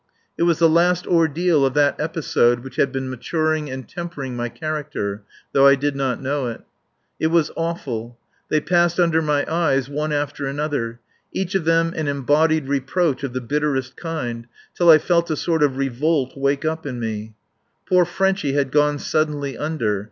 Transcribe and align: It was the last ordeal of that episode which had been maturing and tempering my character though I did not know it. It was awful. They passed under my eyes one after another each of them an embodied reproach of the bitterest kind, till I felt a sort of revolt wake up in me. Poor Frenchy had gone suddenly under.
It 0.35 0.43
was 0.49 0.57
the 0.57 0.67
last 0.67 1.05
ordeal 1.05 1.63
of 1.63 1.75
that 1.75 1.95
episode 1.99 2.61
which 2.61 2.77
had 2.77 2.91
been 2.91 3.07
maturing 3.07 3.69
and 3.69 3.87
tempering 3.87 4.35
my 4.35 4.49
character 4.49 5.21
though 5.51 5.67
I 5.67 5.75
did 5.75 5.95
not 5.95 6.19
know 6.19 6.47
it. 6.47 6.61
It 7.19 7.27
was 7.27 7.51
awful. 7.55 8.17
They 8.49 8.61
passed 8.61 8.99
under 8.99 9.21
my 9.21 9.45
eyes 9.47 9.89
one 9.89 10.11
after 10.11 10.47
another 10.47 10.99
each 11.33 11.53
of 11.53 11.65
them 11.65 11.93
an 11.95 12.07
embodied 12.07 12.67
reproach 12.67 13.21
of 13.21 13.33
the 13.33 13.41
bitterest 13.41 13.95
kind, 13.95 14.47
till 14.73 14.89
I 14.89 14.97
felt 14.97 15.29
a 15.29 15.35
sort 15.37 15.61
of 15.61 15.77
revolt 15.77 16.35
wake 16.35 16.65
up 16.65 16.87
in 16.87 16.99
me. 16.99 17.35
Poor 17.87 18.03
Frenchy 18.03 18.53
had 18.53 18.71
gone 18.71 18.97
suddenly 18.97 19.55
under. 19.55 19.99